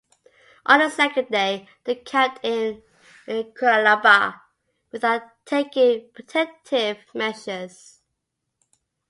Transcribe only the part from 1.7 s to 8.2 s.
they camped in Curalaba without taking protective measures.